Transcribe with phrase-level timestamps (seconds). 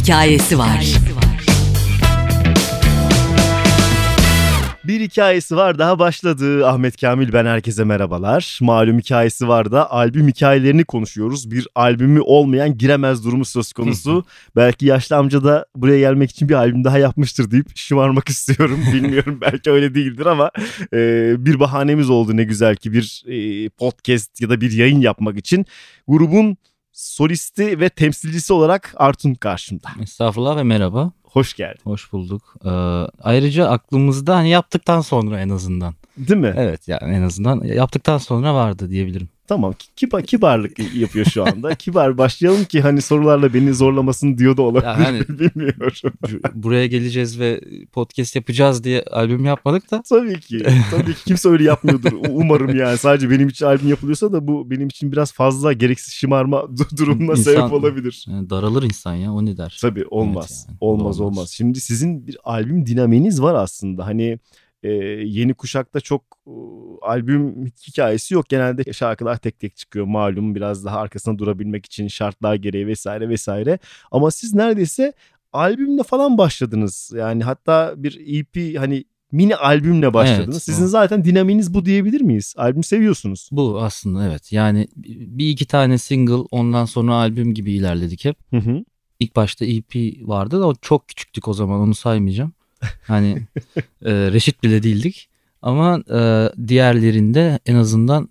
[0.00, 0.86] hikayesi var.
[4.84, 6.66] Bir hikayesi var daha başladı.
[6.66, 8.58] Ahmet Kamil ben herkese merhabalar.
[8.62, 11.50] Malum hikayesi var da albüm hikayelerini konuşuyoruz.
[11.50, 14.24] Bir albümü olmayan giremez durumu söz konusu.
[14.56, 18.80] belki yaşlı amca da buraya gelmek için bir albüm daha yapmıştır deyip şımarmak istiyorum.
[18.94, 20.50] Bilmiyorum belki öyle değildir ama
[20.94, 25.36] e, bir bahanemiz oldu ne güzel ki bir e, podcast ya da bir yayın yapmak
[25.38, 25.66] için.
[26.08, 26.56] Grubun
[27.00, 29.88] solisti ve temsilcisi olarak Artun karşımda.
[30.02, 31.12] Estağfurullah ve merhaba.
[31.22, 31.80] Hoş geldin.
[31.84, 32.54] Hoş bulduk.
[32.64, 32.68] Ee,
[33.22, 35.94] ayrıca aklımızda hani yaptıktan sonra en azından.
[36.16, 36.54] Değil mi?
[36.56, 39.28] Evet yani en azından yaptıktan sonra vardı diyebilirim.
[39.50, 41.74] Tamam kibar, kibarlık yapıyor şu anda.
[41.78, 45.04] Kibar başlayalım ki hani sorularla beni zorlamasın diyor da olabilir.
[45.04, 46.12] Yani- Bilmiyorum.
[46.54, 47.60] Buraya geleceğiz ve
[47.92, 50.02] podcast yapacağız diye albüm yapmadık da.
[50.08, 50.62] Tabii ki.
[50.90, 52.12] Tabii ki kimse öyle yapmıyordur.
[52.28, 52.98] Umarım yani.
[52.98, 57.32] Sadece benim için albüm yapılıyorsa da bu benim için biraz fazla gereksiz şımarma du- durumuna
[57.32, 58.24] İnsan- sebep olabilir.
[58.28, 59.78] Yani daralır insan ya o ne der.
[59.80, 60.50] Tabii olmaz.
[60.50, 61.38] Evet yani, olmaz olmaz.
[61.38, 61.50] olmaz.
[61.50, 64.06] Şimdi sizin bir albüm dinamiğiniz var aslında.
[64.06, 64.38] Hani
[64.82, 64.88] e,
[65.24, 66.52] yeni kuşakta çok e,
[67.02, 68.48] albüm hikayesi yok.
[68.48, 73.78] Genelde şarkılar tek tek çıkıyor malum biraz daha arkasında durabilmek için şartlar gereği vesaire vesaire.
[74.10, 75.12] Ama siz neredeyse
[75.52, 77.12] albümle falan başladınız.
[77.16, 80.54] Yani hatta bir EP hani mini albümle başladınız.
[80.54, 80.88] Evet, Sizin o.
[80.88, 82.54] zaten dinamiğiniz bu diyebilir miyiz?
[82.56, 83.48] Albüm seviyorsunuz.
[83.52, 88.36] Bu aslında evet yani bir iki tane single ondan sonra albüm gibi ilerledik hep.
[88.50, 88.84] Hı hı.
[89.20, 92.52] İlk başta EP vardı da o çok küçüktük o zaman onu saymayacağım.
[93.06, 93.46] Hani
[94.04, 95.28] e, reşit bile değildik.
[95.62, 98.28] Ama e, diğerlerinde en azından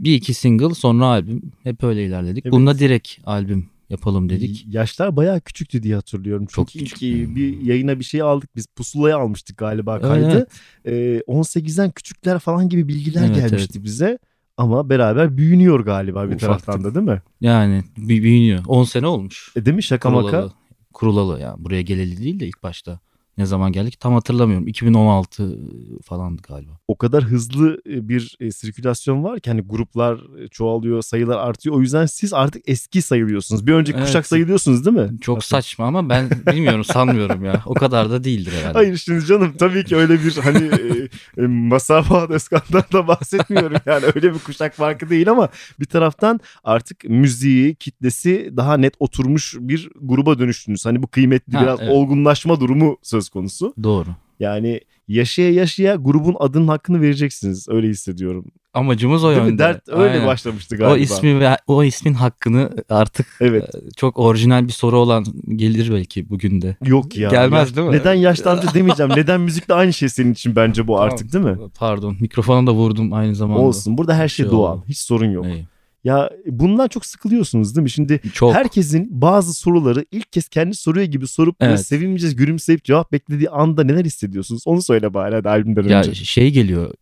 [0.00, 2.46] bir iki single sonra albüm hep öyle ilerledik.
[2.46, 2.52] Evet.
[2.52, 4.66] Bunda direkt albüm yapalım dedik.
[4.68, 6.46] Yaşlar bayağı küçüktü diye hatırlıyorum.
[6.46, 7.36] Çok Çünkü ilk küçük.
[7.36, 10.48] bir yayına bir şey aldık biz pusulaya almıştık galiba kaydı.
[10.84, 11.22] evet.
[11.26, 14.18] Ee, 18'den küçükler falan gibi bilgiler Evet, gelmişti bize.
[14.56, 16.40] Ama beraber büyünüyor galiba bir Ufaktık.
[16.66, 17.22] taraftan da değil mi?
[17.40, 18.64] Yani büyünüyor.
[18.66, 19.52] 10 sene olmuş.
[19.56, 20.30] E değil mi şaka maka?
[20.30, 20.52] Kurulalı.
[20.92, 23.00] Kurulalı yani buraya geleli değil de ilk başta.
[23.38, 24.68] Ne zaman geldik tam hatırlamıyorum.
[24.68, 25.58] 2016
[26.04, 26.72] falandı galiba.
[26.88, 31.76] O kadar hızlı e, bir e, sirkülasyon var ki hani gruplar e, çoğalıyor, sayılar artıyor.
[31.76, 33.66] O yüzden siz artık eski sayılıyorsunuz.
[33.66, 34.06] Bir önceki Evet.
[34.06, 35.20] kuşak sayılıyorsunuz değil mi?
[35.20, 35.62] Çok Aslında.
[35.62, 37.62] saçma ama ben bilmiyorum sanmıyorum ya.
[37.66, 38.72] O kadar da değildir herhalde.
[38.78, 40.70] Hayır şimdi canım tabii ki öyle bir hani
[41.38, 43.76] e, Masa Fuat Özkan'dan da bahsetmiyorum.
[43.86, 45.48] Yani öyle bir kuşak farkı değil ama
[45.80, 50.86] bir taraftan artık müziği, kitlesi daha net oturmuş bir gruba dönüştünüz.
[50.86, 51.92] Hani bu kıymetli Ha, biraz evet.
[51.92, 53.74] olgunlaşma durumu söz konusu.
[53.82, 54.08] Doğru.
[54.40, 57.68] Yani yaşaya yaşaya grubun adının hakkını vereceksiniz.
[57.68, 58.44] Öyle hissediyorum.
[58.74, 59.46] Amacımız o Değil mi?
[59.48, 59.58] yönde.
[59.62, 60.26] Dert öyle Aynen.
[60.26, 60.94] başlamıştı galiba.
[60.94, 63.74] O ismi ve o ismin hakkını artık Evet.
[63.74, 65.24] e, çok orijinal bir soru olan
[65.56, 66.76] gelir belki bugün de.
[66.84, 67.30] Yok ya.
[67.30, 67.92] Gelmez Ya- değil mi?
[67.96, 69.12] Neden yaşlı amca demeyeceğim.
[69.16, 71.56] Neden müzikle aynı şey senin için bence bu artık değil mi?
[71.78, 72.16] Pardon.
[72.20, 73.60] Mikrofona da vurdum aynı zamanda.
[73.62, 73.98] Olsun.
[73.98, 74.72] Burada her şey Şey doğal.
[74.76, 74.84] oldu.
[74.88, 75.46] Hiç sorun yok.
[75.46, 75.66] İyi.
[76.06, 77.90] Ya bundan çok sıkılıyorsunuz değil mi?
[77.90, 78.54] Şimdi Çok.
[78.54, 81.86] herkesin bazı soruları ilk kez kendi soruyor gibi sorup Evet.
[81.86, 84.62] sevince gülümseyip cevap beklediği anda neler hissediyorsunuz?
[84.66, 86.14] Onu söyle bari hadi albümden Ya önce.
[86.14, 86.94] şey geliyor.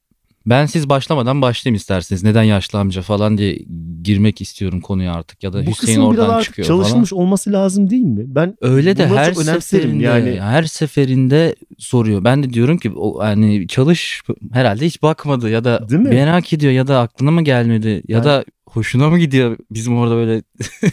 [0.46, 2.22] Ben siz başlamadan başlayayım isterseniz.
[2.22, 3.58] Neden yaşlı amca falan diye
[4.02, 5.42] girmek istiyorum konuya artık.
[5.42, 8.24] Ya da Bu Hüseyin biraz oradan artık çıkıyor çalışmış olması lazım değil mi?
[8.26, 8.74] Ben falan.
[8.74, 10.40] Öyle de her seferinde yani.
[10.40, 12.24] her seferinde soruyor.
[12.24, 14.22] Ben de diyorum ki o hani çalış
[14.52, 18.44] herhalde hiç bakmadı ya da merak ediyor ya da aklına mı gelmedi ya Yani- da
[18.74, 20.32] hoşuna mı gidiyor bizim orada böyle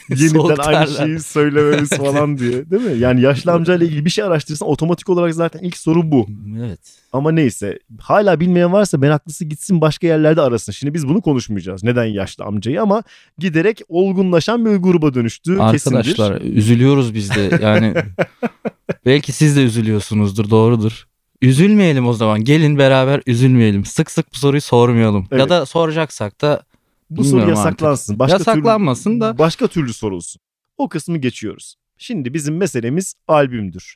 [0.10, 3.00] yeniden aynı şeyi söylememiz falan diye değil mi?
[3.00, 6.28] Yani yaşlı amcayla ilgili bir şey araştırırsan otomatik olarak zaten ilk soru bu.
[6.60, 6.80] Evet.
[7.14, 10.72] Ama neyse hala bilmeyen varsa meraklısı gitsin başka yerlerde arasın.
[10.72, 11.84] Şimdi biz bunu konuşmayacağız.
[11.84, 13.04] Neden yaşlı amcayı ama
[13.38, 15.98] giderek olgunlaşan bir gruba dönüştü kesindir.
[15.98, 17.94] Arkadaşlar üzülüyoruz biz de yani
[19.06, 21.08] belki siz de üzülüyorsunuzdur doğrudur.
[21.42, 23.86] Üzülmeyelim o zaman gelin beraber üzülmeyelim.
[23.86, 25.28] Sık sık bu soruyu sormayalım.
[25.32, 25.40] Evet.
[25.40, 26.64] Ya da soracaksak da
[27.18, 28.20] Bu soru yasaklansın.
[28.20, 29.38] Başka Yasaklanmasın türlü, da.
[29.38, 30.42] Başka türlü sorulsun.
[30.78, 31.76] O kısmı geçiyoruz.
[31.98, 33.96] Şimdi bizim meselemiz albümdür.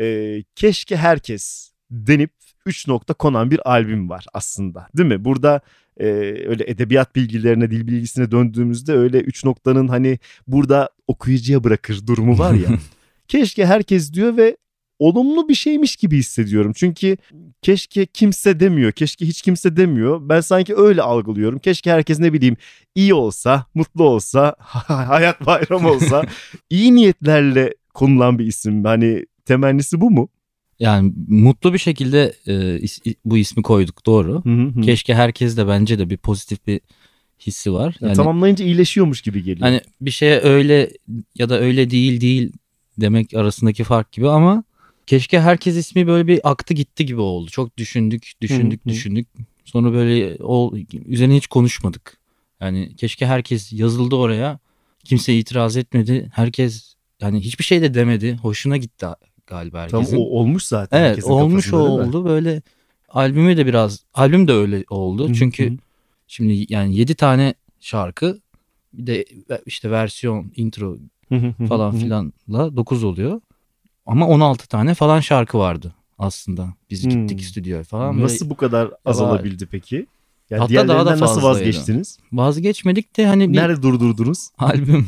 [0.00, 2.30] Ee, keşke herkes denip
[2.66, 4.88] 3 nokta konan bir albüm var aslında.
[4.96, 5.24] Değil mi?
[5.24, 5.60] Burada
[6.00, 6.06] e,
[6.46, 12.54] öyle edebiyat bilgilerine, dil bilgisine döndüğümüzde öyle 3 noktanın hani burada okuyucuya bırakır durumu var
[12.54, 12.68] ya.
[13.28, 14.56] keşke herkes diyor ve
[14.98, 16.72] olumlu bir şeymiş gibi hissediyorum.
[16.76, 17.16] Çünkü
[17.62, 20.28] keşke kimse demiyor, keşke hiç kimse demiyor.
[20.28, 21.58] Ben sanki öyle algılıyorum.
[21.58, 22.56] Keşke herkes ne bileyim
[22.94, 26.24] iyi olsa, mutlu olsa, hayat bayram olsa,
[26.70, 28.84] iyi niyetlerle konulan bir isim.
[28.84, 30.28] Hani temennisi bu mu?
[30.78, 34.44] yani mutlu bir şekilde e, is- bu ismi koyduk doğru.
[34.44, 34.80] Hı hı.
[34.80, 36.80] Keşke herkes de bence de bir pozitif bir
[37.46, 37.96] hissi var.
[38.00, 39.68] Yani Yani tamamlayınca iyileşiyormuş gibi geliyor.
[39.68, 40.90] Hani bir şeye öyle
[41.34, 42.52] ya da öyle değil değil
[43.00, 44.64] demek arasındaki fark gibi ama
[45.06, 47.50] keşke herkes ismi böyle bir aktı gitti gibi oldu.
[47.50, 48.92] Çok düşündük, düşündük, Hı hı.
[48.94, 49.28] düşündük.
[49.64, 50.72] Sonra böyle o
[51.06, 52.18] üzerine hiç konuşmadık.
[52.60, 54.58] Yani keşke herkes yazıldı oraya.
[55.04, 56.30] Kimse itiraz etmedi.
[56.34, 58.36] Herkes yani hiçbir şey de demedi.
[58.36, 59.06] Hoşuna gitti
[59.46, 60.16] galiba Tam herkesin.
[60.16, 61.00] o olmuş zaten.
[61.04, 62.24] evet olmuş o oldu.
[62.24, 62.62] Böyle
[63.08, 65.24] albümü de biraz albüm de öyle oldu.
[65.24, 65.76] Hı hı, Çünkü
[66.26, 68.40] şimdi yani 7 tane şarkı
[68.92, 69.24] bir de
[69.66, 70.98] işte versiyon, intro
[71.68, 73.40] falan filanla 9 oluyor.
[74.06, 76.74] Ama 16 tane falan şarkı vardı aslında.
[76.90, 77.10] Biz Hmm.
[77.10, 78.14] gittik stüdyoya falan.
[78.14, 80.06] Böyle Nasıl bu kadar azalabildi peki?
[80.50, 81.58] Yani Hatta daha da diğerlerinden nasıl fazlaydı.
[81.66, 82.18] vazgeçtiniz?
[82.32, 84.48] vazgeçmedik de hani bir Nerede durdurdunuz?
[84.58, 85.06] albüm.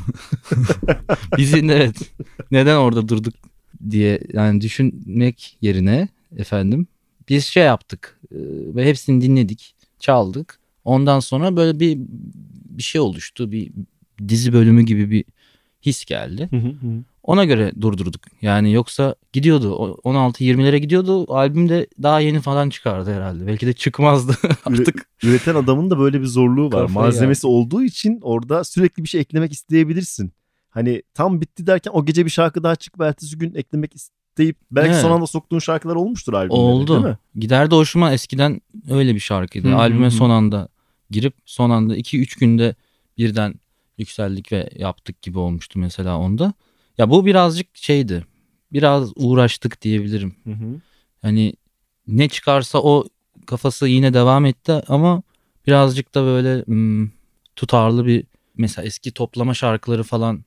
[1.37, 1.97] Bizim evet.
[2.51, 3.35] Neden orada durduk
[3.91, 6.87] diye yani düşünmek yerine efendim
[7.29, 8.21] biz şey yaptık
[8.75, 10.59] ve hepsini dinledik, çaldık.
[10.85, 11.99] Ondan sonra böyle bir
[12.79, 13.53] bir şey oluştu.
[13.53, 13.71] Bir
[14.29, 15.25] dizi bölümü gibi bir
[15.83, 16.49] his geldi.
[16.51, 17.03] Hı hı, hı.
[17.29, 18.21] Ona göre durdurduk.
[18.43, 19.75] Yani yoksa gidiyordu.
[19.75, 21.35] O- 16-20'lere gidiyordu.
[21.35, 23.47] Albüm de daha yeni falan çıkardı herhalde.
[23.47, 25.09] Belki de çıkmazdı artık.
[25.23, 26.71] Üreten adamın da böyle bir zorluğu var.
[26.71, 30.33] Kafayı Malzemesi olduğu için orada sürekli bir şey eklemek isteyebilirsin.
[30.71, 34.91] Hani tam bitti derken o gece bir şarkı daha çıkıp ertesi gün eklemek isteyip belki
[34.93, 35.03] Evet.
[35.03, 36.55] son anda soktuğun şarkılar olmuştur albümde.
[36.55, 36.95] de, Oldu.
[36.95, 37.19] Değil mi?
[37.37, 38.61] Giderdi hoşuma eskiden
[38.91, 39.75] öyle bir şarkıydı.
[39.77, 40.69] Albüme son anda
[41.11, 42.75] girip son anda 2-3 günde
[43.19, 43.55] birden
[43.99, 46.53] yükseldik ve yaptık gibi olmuştu mesela onda.
[46.99, 48.25] Ya bu birazcık şeydi.
[48.73, 50.35] Biraz uğraştık diyebilirim.
[50.45, 50.81] Hı hı.
[51.23, 51.53] Hani
[52.07, 53.05] ne çıkarsa o
[53.47, 55.23] kafası yine devam etti ama
[55.67, 57.09] birazcık da böyle hmm,
[57.57, 58.25] tutarlı bir
[58.57, 60.45] mesela eski toplama şarkıları falan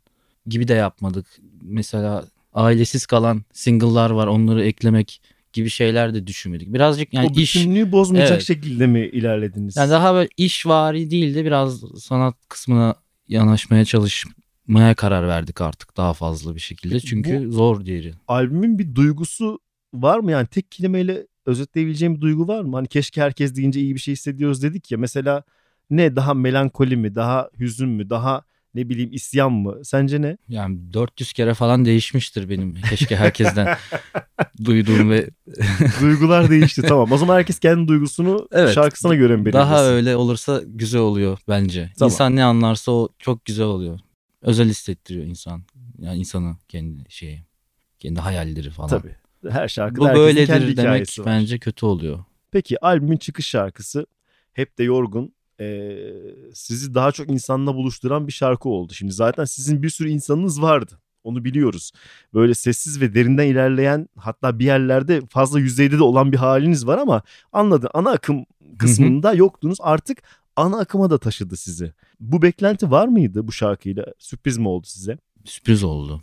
[0.48, 1.26] gibi de yapmadık.
[1.62, 5.22] Mesela ailesiz kalan single'lar var onları eklemek
[5.54, 6.74] gibi şeyler de düşünmedik.
[6.74, 8.44] Birazcık yani o iş bütünlüğü bozmayacak Evet.
[8.44, 9.78] şekilde mi ilerlediniz?
[9.78, 12.96] yani daha böyle işvari değil de biraz sanat kısmına
[13.28, 13.86] yanaşmaya
[14.68, 17.00] çalışmaya karar verdik artık daha fazla bir şekilde.
[17.00, 18.14] Çünkü zor diğeri.
[18.28, 19.60] Albümün bir duygusu
[19.94, 20.32] var mı?
[20.32, 22.76] Yani tek kelimeyle özetleyebileceğim bir duygu var mı?
[22.76, 24.98] Hani keşke herkes deyince iyi bir şey hissediyoruz dedik ya.
[24.98, 25.44] Mesela
[25.90, 27.16] ne daha melankoli mi?
[27.16, 28.10] Daha hüzün mü?
[28.10, 28.44] Daha
[28.76, 29.76] ne bileyim isyan mı?
[29.84, 30.38] Sence ne?
[30.50, 33.68] Yani 400 kere falan değişmiştir benim keşke herkesten
[34.66, 35.30] duyduğum ve
[36.02, 37.12] Duygular değişti tamam.
[37.12, 38.74] O zaman herkes kendi duygusunu Evet.
[38.76, 39.60] şarkısına göre mi belirlesin?
[39.60, 41.92] daha öyle olursa güzel oluyor bence.
[42.00, 42.12] Tamam.
[42.12, 44.00] İnsan ne anlarsa o çok güzel oluyor.
[44.42, 45.64] Özel hissettiriyor insan.
[46.00, 47.44] Yani insanı kendi şeyi,
[48.00, 48.90] kendi hayalleri falan.
[48.90, 49.16] Tabii.
[49.50, 51.26] Her şarkıda Bu böyledir kendi demek var.
[51.26, 52.24] bence kötü oluyor.
[52.52, 54.06] Peki albümün çıkış şarkısı
[54.54, 56.14] Hep de Yorgun ee,
[56.54, 58.94] sizi daha çok insanla buluşturan bir şarkı oldu.
[58.94, 61.00] Şimdi zaten sizin bir sürü insanınız vardı.
[61.24, 61.92] Onu biliyoruz.
[62.34, 66.98] Böyle sessiz ve derinden ilerleyen hatta bir yerlerde fazla yüzeyde de olan bir haliniz var
[66.98, 67.22] ama
[67.54, 68.46] anladın ana akım
[68.78, 69.78] kısmında yoktunuz.
[69.82, 70.24] Artık
[70.62, 71.94] ana akıma da taşıdı sizi.
[72.20, 74.06] Bu beklenti var mıydı bu şarkıyla?
[74.20, 75.18] Sürpriz mi oldu size?
[75.46, 76.22] Sürpriz oldu.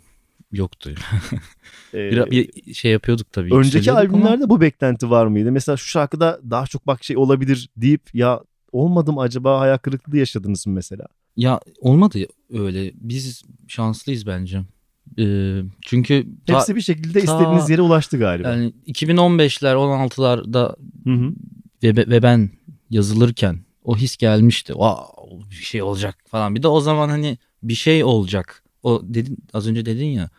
[0.51, 0.91] Yoktu.
[1.93, 3.53] Ee, Bir, bir şey yapıyorduk tabii.
[3.55, 5.51] Önceki yükseliyorduk ama albümlerde bu beklenti var mıydı?
[5.51, 8.41] Mesela şu şarkıda daha çok bak şey olabilir deyip ya
[8.71, 11.05] olmadı mı acaba hayal kırıklığı yaşadınız mı mesela?
[11.37, 12.19] Ya olmadı
[12.53, 12.91] öyle.
[12.95, 14.61] Biz şanslıyız bence.
[15.19, 18.49] Ee, çünkü ta- Hepsi bir şekilde ta- istediğiniz yere ulaştı galiba.
[18.49, 21.33] yani 2015'ler 16'larda Hı hı.
[21.83, 22.49] ve, ve ben
[22.89, 23.59] yazılırken
[23.89, 24.73] o his gelmişti.
[24.73, 26.55] Wow, bir şey olacak falan.
[26.55, 28.63] Bir de o zaman hani bir şey olacak.
[28.83, 30.29] O dedin az önce dedin ya.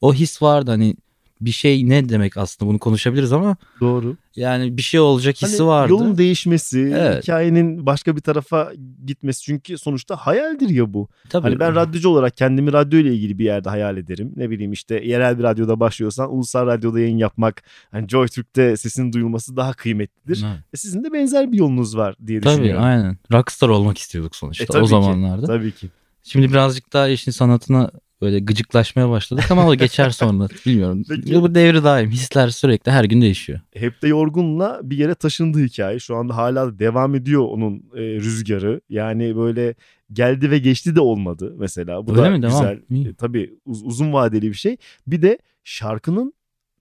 [0.00, 0.96] O his vardı hani
[1.40, 4.16] bir şey ne demek aslında bunu konuşabiliriz ama Doğru.
[4.36, 5.92] yani bir şey olacak hissi Hani vardı.
[5.92, 7.22] Yolun değişmesi, Evet.
[7.22, 8.72] hikayenin başka bir tarafa
[9.06, 9.42] gitmesi.
[9.42, 11.08] Çünkü sonuçta hayaldir ya bu.
[11.28, 11.42] Tabii.
[11.42, 14.32] Hani ben radyocu olarak kendimi radyo ile ilgili bir yerde hayal ederim.
[14.36, 17.62] Ne bileyim işte yerel bir radyoda başlıyorsan ulusal radyoda yayın yapmak.
[17.90, 20.44] Hani Joy Türk'te sesin duyulması daha kıymetlidir.
[20.48, 20.60] Evet.
[20.74, 22.84] E sizin de benzer bir yolunuz var diye Tabii düşünüyorum.
[22.84, 23.18] aynen.
[23.32, 24.90] Rockstar olmak istiyorduk sonuçta E, tabii o ki.
[24.90, 25.46] zamanlarda.
[25.46, 25.88] Tabii ki.
[26.22, 27.90] Şimdi birazcık daha işin sanatına
[28.22, 31.02] böyle gıcıklaşmaya başladık ama o geçer sonra bilmiyorum.
[31.08, 31.42] Peki.
[31.42, 32.10] Bu devri daim.
[32.10, 33.60] Hisler sürekli her gün değişiyor.
[33.74, 35.98] Hep de yorgunla bir yere taşındı hikaye.
[35.98, 38.80] Şu anda hala devam ediyor onun e, rüzgarı.
[38.88, 39.74] Yani böyle
[40.12, 42.06] geldi ve geçti de olmadı mesela.
[42.06, 42.42] Bu Öyle da mi?
[42.42, 42.60] Devam.
[42.60, 42.80] güzel.
[42.90, 43.08] İyi.
[43.08, 44.76] E, tabii uz- uzun vadeli bir şey.
[45.06, 46.32] Bir de şarkının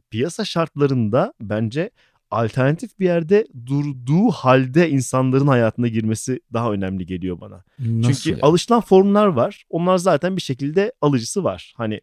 [0.09, 1.89] piyasa şartlarında bence
[2.35, 7.63] alternatif bir yerde durduğu halde insanların hayatına girmesi daha önemli geliyor bana.
[7.79, 8.47] Nasıl Çünkü ya?
[8.47, 9.63] alışılan formlar var.
[9.69, 11.73] Onlar zaten bir şekilde alıcısı var.
[11.77, 12.01] Hani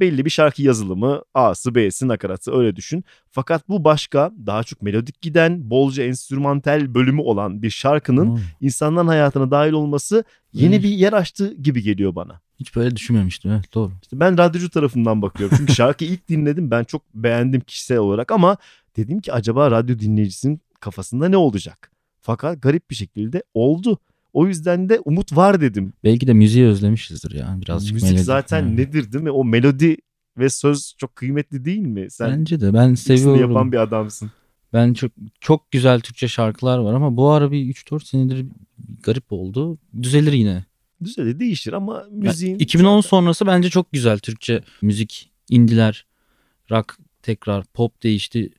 [0.00, 3.04] belli bir şarkı yazılımı A'sı B'si nakaratı öyle düşün.
[3.30, 8.42] Fakat bu başka daha çok melodik giden bolca enstrümantal bölümü olan bir şarkının Hmm.
[8.60, 10.82] insanların hayatına dahil olması yeni Hmm.
[10.82, 12.40] bir yer açtı gibi geliyor bana.
[12.60, 13.50] Hiç böyle düşünmemiştim.
[13.52, 13.92] Evet doğru.
[14.02, 15.56] İşte ben radyocu tarafından bakıyorum.
[15.58, 18.56] Çünkü şarkıyı ilk dinledim ben çok beğendim kişisel olarak ama
[18.96, 21.90] dedim ki acaba radyo dinleyicisinin kafasında ne olacak?
[22.20, 23.98] Fakat garip bir şekilde oldu.
[24.32, 25.92] O yüzden de umut var dedim.
[26.04, 27.58] Belki de müziği özlemişizdir ya.
[27.60, 28.24] Birazcık Müzik melodi.
[28.24, 28.76] zaten Yani.
[28.76, 29.30] nedir değil mi?
[29.30, 29.96] O melodi
[30.38, 32.10] ve söz çok kıymetli değil mi?
[32.10, 33.40] Sen Bence de ben seviyorum.
[33.40, 34.30] yapan bir adamsın.
[34.72, 38.46] Ben çok çok güzel Türkçe şarkılar var ama bu ara bir 3-4 senedir
[39.02, 39.78] garip oldu.
[40.02, 40.64] Düzelir yine.
[41.04, 42.52] Düzeli değişir ama müziğin...
[42.52, 46.06] Yani 2010 sonrası bence çok güzel Türkçe müzik, indiler,
[46.70, 48.50] rock tekrar, pop değişti.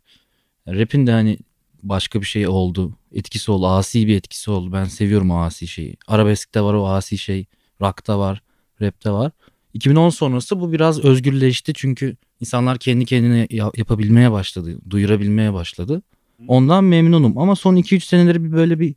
[0.67, 1.37] Rap'in de hani
[1.83, 2.93] başka bir şey oldu.
[3.11, 3.67] Etkisi oldu.
[3.67, 4.73] Asi bir etkisi oldu.
[4.73, 5.97] Ben seviyorum o asi şeyi.
[6.07, 7.45] Arabeskte var o asi şey.
[7.81, 8.41] Rock'ta var.
[8.81, 9.31] Rap'te var.
[9.73, 11.73] 2010 sonrası bu biraz özgürleşti.
[11.73, 14.77] Çünkü insanlar kendi kendine yapabilmeye başladı.
[14.89, 16.01] Duyurabilmeye başladı.
[16.47, 17.37] Ondan memnunum.
[17.37, 18.95] Ama son 2-3 seneleri bir böyle bir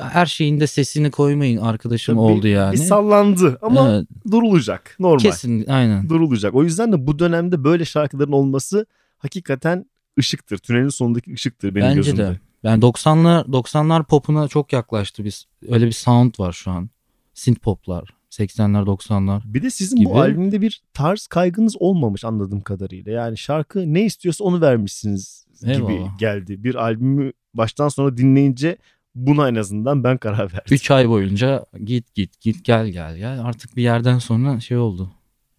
[0.00, 2.72] her şeyin de sesini koymayın arkadaşım Tabii oldu yani.
[2.72, 4.08] Bir sallandı ama evet.
[4.30, 5.18] durulacak normal.
[5.18, 6.08] Kesin aynen.
[6.08, 6.54] Durulacak.
[6.54, 8.86] O yüzden de bu dönemde böyle şarkıların olması
[9.18, 9.86] hakikaten
[10.18, 10.58] ışıktır.
[10.58, 12.22] Tünelin sonundaki ışıktır benim Bence gözümde.
[12.22, 12.40] de.
[12.62, 15.46] Yani 90'lar 90'lar popuna çok yaklaştı biz.
[15.68, 16.90] Öyle bir sound var şu an.
[17.34, 18.16] Synth poplar.
[18.30, 19.40] 80'ler 90'lar.
[19.44, 20.08] Bir de sizin gibi.
[20.08, 23.12] bu albümde bir tarz kaygınız olmamış anladığım kadarıyla.
[23.12, 26.18] Yani şarkı ne istiyorsa onu vermişsiniz gibi Eyvallah.
[26.18, 26.64] geldi.
[26.64, 28.76] Bir albümü baştan sona dinleyince
[29.14, 30.60] buna en azından ben karar verdim.
[30.70, 33.40] 3 ay boyunca git git git gel gel gel.
[33.44, 35.10] Artık bir yerden sonra şey oldu.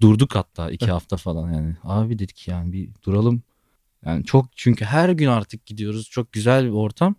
[0.01, 1.75] Durduk hatta 2 hafta falan yani.
[1.83, 3.41] Abi dedik yani bir duralım.
[4.07, 6.09] Yani çok çünkü her gün artık gidiyoruz.
[6.09, 7.15] Çok güzel bir ortam.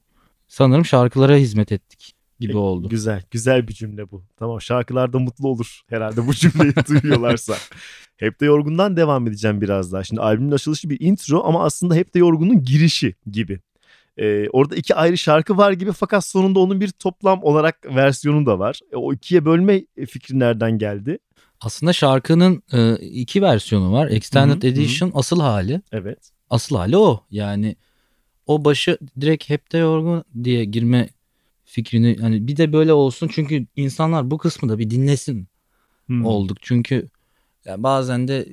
[0.49, 2.89] Sanırım şarkılara hizmet ettik gibi E, oldu.
[2.89, 4.25] Güzel, güzel bir cümle bu.
[4.37, 7.55] Tamam şarkılarda mutlu olur herhalde bu cümleyi duyuyorlarsa.
[8.17, 10.05] Hep de Yorgun'dan devam edeceğim biraz daha.
[10.05, 13.61] Şimdi albümün açılışı bir intro ama aslında Hep de Yorgun'un girişi gibi.
[14.17, 18.59] Ee, orada iki ayrı şarkı var gibi fakat sonunda onun bir toplam olarak versiyonu da
[18.59, 18.81] var.
[18.93, 21.19] E, o ikiye bölme fikri nereden geldi?
[21.61, 24.09] Aslında şarkının e, iki versiyonu var.
[24.11, 25.83] Extended Hı hı, Edition asıl hali.
[25.93, 26.31] Evet.
[26.51, 27.25] Asıl hali o.
[27.31, 27.77] Yani
[28.47, 31.09] o başı direkt hep de yorgun diye girme
[31.65, 35.49] fikrini hani bir de böyle olsun çünkü insanlar bu kısmı da bir dinlesin
[36.09, 36.25] Hmm.
[36.25, 36.59] olduk.
[36.61, 37.09] Çünkü
[37.65, 38.49] ya bazen de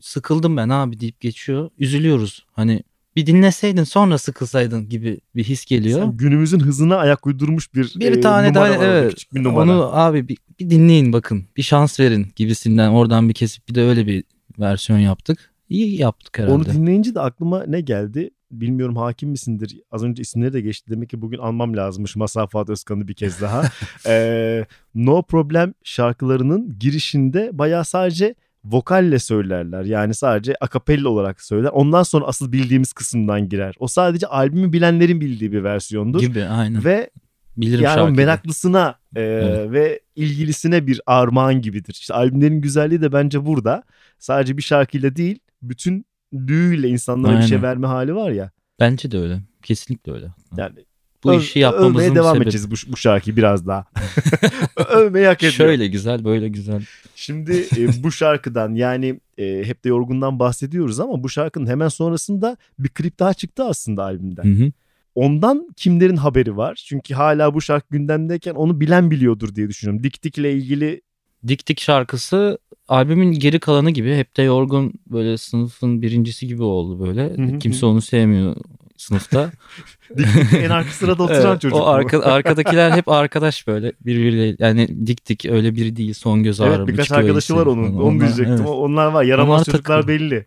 [0.00, 1.70] sıkıldım ben abi deyip geçiyor.
[1.78, 2.46] Üzülüyoruz.
[2.52, 2.82] Hani
[3.16, 6.00] bir dinleseydin sonra sıkılsaydın gibi bir his geliyor.
[6.00, 9.10] Sen günümüzün hızına ayak uydurmuş bir, bir e, tane daha evet.
[9.10, 9.72] küçük bir numara.
[9.72, 11.44] Onu abi bir, bir dinleyin bakın.
[11.56, 14.24] Bir şans verin gibisinden oradan bir kesip bir de öyle bir
[14.58, 15.52] versiyon yaptık.
[15.68, 16.54] İyi yaptık herhalde.
[16.54, 18.30] Onu dinleyince de aklıma ne geldi?
[18.50, 19.80] Bilmiyorum hakim misindir?
[19.90, 20.90] Az önce isimleri de geçti.
[20.90, 23.62] Demek ki bugün almam lazımmış Masafat Özkan'ı bir kez daha.
[24.06, 29.84] Ee, no Problem şarkılarının girişinde bayağı sadece vokalle söylerler.
[29.84, 31.70] Yani sadece akapella olarak söyler.
[31.72, 33.74] Ondan sonra asıl bildiğimiz kısımdan girer.
[33.78, 36.20] O sadece albümü bilenlerin bildiği bir versiyondur.
[36.20, 36.84] gibi aynen.
[36.84, 37.10] Ve
[37.56, 38.16] Bilirim yani şarkıyı.
[38.16, 39.72] meraklısına e, Evet.
[39.72, 41.96] ve ilgilisine bir armağan gibidir.
[42.00, 43.82] İşte albümlerin güzelliği de bence burada.
[44.18, 46.06] Sadece bir şarkıyla değil, bütün
[46.46, 47.62] düğüyle insanlara bir şey Aynen.
[47.62, 48.50] verme hali var ya.
[48.80, 49.40] Bence de öyle.
[49.62, 50.26] Kesinlikle öyle.
[50.56, 50.74] Yani
[51.24, 52.42] Bu öv- işi yapmamızın övmeye devam sebebi.
[52.48, 53.84] edeceğiz bu, bu şarkıyı biraz daha.
[54.88, 55.52] Övmeyi hak ediyor.
[55.52, 56.84] Şöyle güzel böyle güzel.
[57.14, 62.56] Şimdi e, bu şarkıdan yani e, hep de yorgundan bahsediyoruz ama bu şarkının hemen sonrasında
[62.78, 64.44] bir klip daha çıktı aslında albümden.
[64.44, 64.72] Hı hı.
[65.14, 66.82] Ondan kimlerin haberi var?
[66.86, 70.02] Çünkü hala bu şarkı gündemdeyken onu bilen biliyordur diye düşünüyorum.
[70.04, 71.00] Dik Dik ile ilgili
[71.48, 72.58] Dik Dik şarkısı
[72.88, 77.22] albümün geri kalanı gibi hep de yorgun böyle sınıfın birincisi gibi oldu böyle.
[77.36, 78.56] Hı hı Kimse onu sevmiyor
[78.96, 79.50] sınıfta.
[80.62, 81.78] En arka sırada oturan Evet, çocuk.
[81.78, 86.60] o arka, arkadakiler hep arkadaş böyle birbiriyle yani dik dik öyle biri değil son göz
[86.60, 86.74] ağrım.
[86.74, 87.92] Evet birkaç arkadaşı var onun.
[87.94, 88.54] Onu Onlar- diyecektim.
[88.56, 88.66] evet.
[88.68, 89.24] Onlar var.
[89.24, 90.20] Yaramaz Onlar çocuklar takılıyor.
[90.20, 90.46] belli.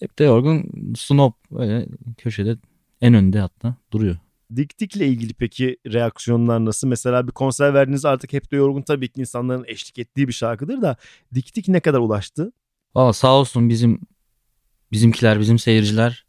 [0.00, 1.86] Hep de yorgun snob böyle
[2.18, 2.56] köşede
[3.00, 4.16] en önde hatta duruyor.
[4.56, 6.88] Dik Dik'le ilgili peki reaksiyonlar nasıl?
[6.88, 10.82] Mesela bir konser verdiğinizde artık hep de yorgun tabii ki insanların eşlik ettiği bir şarkıdır
[10.82, 10.96] da
[11.34, 12.52] Dik Dik ne kadar ulaştı?
[12.94, 14.00] Valla sağ olsun bizim
[14.92, 16.24] bizimkiler bizim seyirciler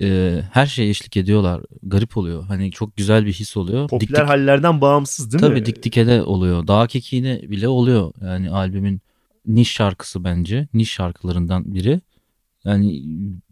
[0.00, 1.62] e, her şeye eşlik ediyorlar.
[1.82, 2.44] Garip oluyor.
[2.44, 3.88] Hani çok güzel bir his oluyor.
[3.88, 5.48] Popüler Dik- hallerden bağımsız değil mi?
[5.48, 6.66] Tabii dik dike de oluyor.
[6.66, 8.12] Dağ kekiğine bile oluyor.
[8.22, 9.00] Yani albümün
[9.46, 10.68] niş şarkısı bence.
[10.74, 12.00] Niş şarkılarından biri.
[12.64, 13.02] Yani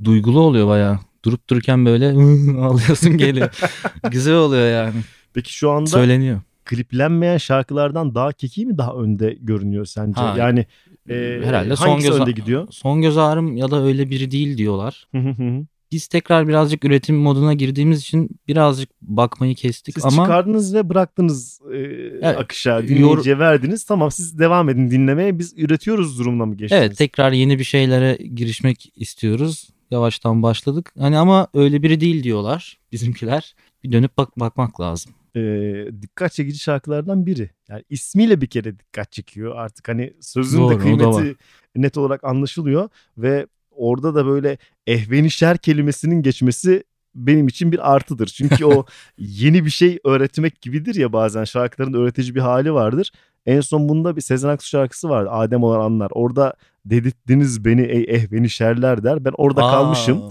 [0.04, 0.98] duygulu oluyor bayağı.
[1.24, 2.08] Durup dururken böyle
[2.60, 3.50] ağlıyorsun geliyor.
[4.10, 4.94] Güzel oluyor yani.
[5.34, 6.40] Peki şu anda Söyleniyor.
[6.64, 10.20] kliplenmeyen şarkılardan daha keki mi daha önde görünüyor sence?
[10.20, 10.66] Ha, yani
[11.10, 12.66] e, Herhalde son göz, önde gidiyor?
[12.70, 15.08] son göz ağrım ya da öyle biri değil diyorlar.
[15.92, 21.60] Biz tekrar birazcık üretim moduna girdiğimiz için birazcık bakmayı kestik Siz ama çıkardınız ve bıraktınız
[22.22, 23.84] e, akışa, dinleyiciye verdiniz.
[23.84, 25.38] Tamam siz devam edin dinlemeye.
[25.38, 26.82] Biz üretiyoruz durumuna mı geçtiniz?
[26.82, 29.68] evet tekrar yeni bir şeylere girişmek istiyoruz.
[29.92, 30.92] Yavaştan başladık.
[30.98, 33.54] Hani ama öyle biri değil diyorlar bizimkiler.
[33.84, 35.12] Bir dönüp bak bakmak lazım.
[35.36, 35.40] e,
[36.02, 37.50] dikkat çekici şarkılardan biri.
[37.68, 39.56] Yani ismiyle bir kere dikkat çekiyor.
[39.56, 41.36] Artık hani sözün Doğru, de kıymeti
[41.76, 46.84] net olarak anlaşılıyor ve orada da böyle ehvenişer kelimesinin geçmesi
[47.14, 48.26] benim için bir artıdır.
[48.26, 48.86] Çünkü o
[49.18, 53.12] yeni bir şey öğretmek gibidir ya bazen şarkıların öğretici bir hali vardır.
[53.46, 55.30] En son bunda bir Sezen Aksu şarkısı vardı.
[55.30, 56.10] Adem olan anlar.
[56.14, 59.24] Orada dedirttiniz beni ey ehvenişerler der.
[59.24, 60.22] Ben orada Aa, kalmışım.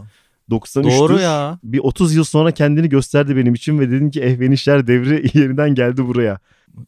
[0.51, 0.83] 93'tür.
[0.99, 1.59] Doğru ya.
[1.63, 6.07] Bir 30 yıl sonra kendini gösterdi benim için ve dedim ki ehvenişler devri yeniden geldi
[6.07, 6.39] buraya.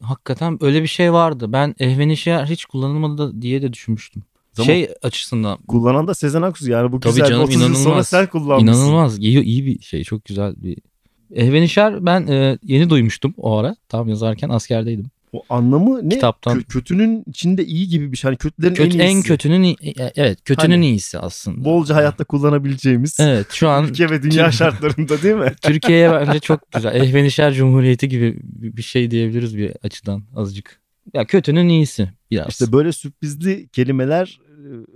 [0.02, 1.52] Hakikaten öyle bir şey vardı.
[1.52, 4.22] Ben ehvenişer hiç kullanılmadı diye de düşünmüştüm.
[4.52, 7.78] Zaman- Şey açısından Kullanan da Sezen Aksu yani bu Tabii güzel canım, 30 yıl sonra
[7.78, 8.08] inanılmaz.
[8.08, 8.82] sen kullanmışsın.
[8.82, 10.04] inanılmaz iyi, iyi bir şey.
[10.04, 10.78] Çok güzel bir
[11.34, 13.76] Ehvenişer ben e, yeni duymuştum o ara.
[13.88, 15.06] Tam yazarken askerdeydim.
[15.34, 16.14] O anlamı ne?
[16.14, 16.58] Kitaptan.
[16.58, 18.28] Kö- kötünün içinde iyi gibi bir şey.
[18.28, 19.28] Hani kötülerin Kötü, en en iyisi.
[19.28, 21.64] kötünün iyi- e, evet kötünün Hani iyisi aslında.
[21.64, 23.16] Bolca hayatta kullanabileceğimiz.
[23.20, 25.52] Evet şu an Ülke ve dünya şartlarında değil mi?
[25.62, 26.94] Türkiye'ye bence çok güzel.
[26.94, 30.80] Ehvenişer Cumhuriyeti gibi bir şey diyebiliriz bir açıdan azıcık.
[31.14, 32.48] Ya kötünün iyisi biraz.
[32.48, 34.40] İşte böyle sürprizli kelimeler,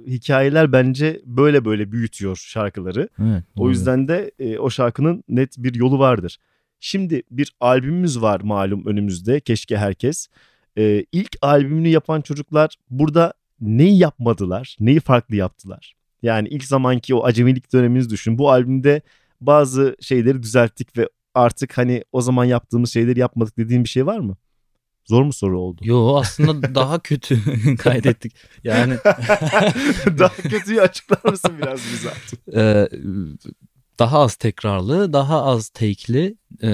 [0.07, 3.09] e, hikayeler bence böyle böyle büyütüyor şarkıları.
[3.23, 6.39] evet, O yüzden de e, o şarkının net bir yolu vardır.
[6.81, 9.41] Şimdi bir albümümüz var malum önümüzde.
[9.41, 10.29] Keşke herkes.
[10.79, 14.77] E, ilk albümünü yapan çocuklar burada neyi yapmadılar?
[14.81, 15.95] Neyi farklı yaptılar?
[16.23, 18.39] Yani ilk zamanki o acemilik döneminizi düşün.
[18.39, 19.03] Bu albümde
[19.41, 24.19] bazı şeyleri düzelttik ve artık hani o zaman yaptığımız şeyleri yapmadık dediğin bir şey var
[24.19, 24.37] mı?
[25.05, 25.81] Zor mu soru oldu?
[25.85, 27.39] Yo aslında daha kötü
[27.79, 28.35] kaydettik.
[28.65, 28.95] Yani
[30.19, 32.11] Daha kötüyü açıklar mısın biraz bize?
[32.61, 32.89] e,
[33.99, 36.37] daha az tekrarlı, daha az take'li.
[36.63, 36.69] e,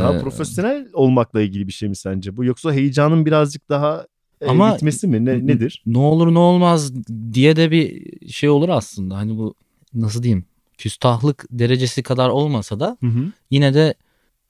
[0.00, 2.44] Daha profesyonel olmakla ilgili bir şey mi sence bu?
[2.44, 4.06] Yoksa heyecanın birazcık daha
[4.40, 5.24] e, Ama- bitmesi mi?
[5.24, 5.82] Ne, nedir?
[5.86, 6.92] Ne olur ne olmaz
[7.32, 9.16] diye de bir şey olur aslında.
[9.16, 9.54] Hani bu
[9.94, 10.44] nasıl diyeyim?
[10.78, 13.32] Küstahlık derecesi kadar olmasa da Hı hı.
[13.50, 13.94] yine de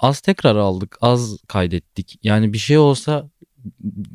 [0.01, 2.19] az tekrar aldık, az kaydettik.
[2.23, 3.31] Yani bir şey olsa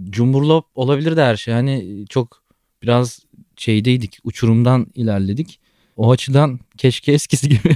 [0.09, 1.53] cumburlop olabilir de her şey.
[1.53, 2.43] Hani çok
[2.83, 3.19] biraz
[3.57, 5.59] şeydeydik, uçurumdan ilerledik.
[6.01, 7.75] O açıdan keşke eskisi gibi.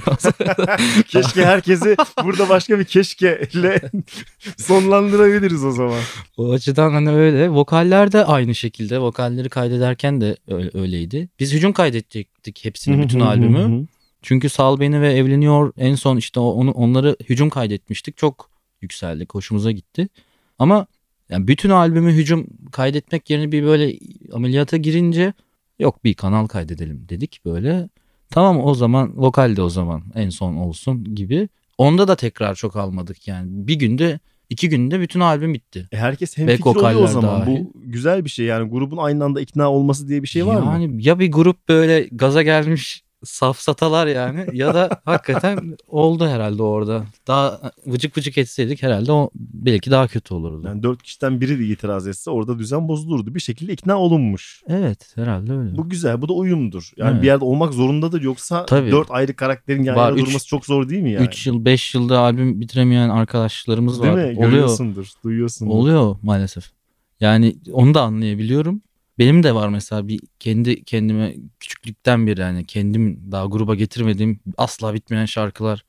[1.08, 3.90] Keşke herkesi burada başka bir keşkeyle
[4.56, 6.00] sonlandırabiliriz o zaman.
[6.36, 7.50] o açıdan hani öyle.
[7.50, 8.98] Vokaller de aynı şekilde.
[8.98, 11.28] Vokalleri kaydederken de öyle- öyleydi.
[11.40, 13.86] Biz hücum kaydedecektik hepsini, bütün albümü.
[14.22, 18.16] Çünkü Sal Beni ve Evleniyor en son işte onu onları hücum kaydetmiştik.
[18.16, 18.50] Çok
[18.82, 19.34] yükseldik.
[19.34, 20.08] Hoşumuza gitti.
[20.58, 20.86] Ama
[21.28, 23.98] yani bütün albümü hücum kaydetmek yerine bir böyle
[24.32, 25.32] ameliyata girince
[25.78, 27.88] yok bir kanal kaydedelim dedik böyle.
[28.30, 31.48] Tamam o zaman vokal de o zaman en son olsun gibi.
[31.78, 33.46] Onda da tekrar çok almadık yani.
[33.50, 35.88] Bir günde iki günde bütün albüm bitti.
[35.92, 37.40] E herkes Back hemfikir oluyor o zaman.
[37.40, 37.60] dahil.
[37.60, 40.66] Bu güzel bir şey yani grubun aynı anda ikna olması diye bir şey var mı?
[40.72, 47.04] yani ya bir grup böyle gaza gelmiş safsatalar yani ya da hakikaten oldu herhalde orada.
[47.26, 50.66] Daha vıcık vıcık etseydik herhalde o belki daha kötü olurdu.
[50.66, 53.34] Yani dört kişiden biri de itiraz etse orada düzen bozulurdu.
[53.34, 54.62] Bir şekilde ikna olunmuş.
[54.68, 55.76] Evet herhalde öyle.
[55.76, 56.22] Bu güzel.
[56.22, 56.90] Bu da uyumdur.
[56.96, 57.22] Yani Evet.
[57.22, 58.22] bir yerde olmak zorundadır.
[58.22, 58.90] Yoksa Tabii.
[58.90, 61.26] dört ayrı karakterin yan yana durması çok zor değil mi yani?
[61.26, 64.18] 3 yıl 5 yılda albüm bitiremeyen arkadaşlarımız Değil var.
[64.18, 64.24] mi?
[64.36, 64.50] Oluyor.
[64.50, 65.72] Görüyorsundur, duyuyorsundur.
[65.74, 66.64] Oluyor maalesef.
[67.20, 68.82] Yani onu da anlayabiliyorum.
[69.18, 74.94] Benim de var mesela bir kendi kendime küçüklükten beri yani kendim daha gruba getirmediğim asla
[74.94, 75.84] bitmeyen şarkılar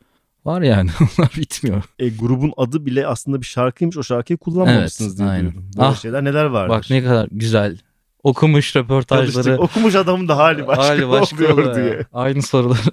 [0.45, 0.89] var yani.
[1.19, 1.83] Onlar bitmiyor.
[1.99, 3.97] E, grubun adı bile aslında bir şarkıymış.
[3.97, 5.45] O şarkıyı kullanmamışsınız Evet, diye aynen.
[5.51, 5.69] duydum.
[5.77, 6.75] Böyle Ah, şeyler neler vardır?
[6.75, 7.77] Bak ne kadar güzel.
[8.23, 9.31] Okumuş röportajları.
[9.31, 9.59] Çalıştık.
[9.59, 11.85] Okumuş adamın da hali başka, Hali başka oluyor diye.
[11.85, 12.05] ya.
[12.13, 12.79] Aynı sorular.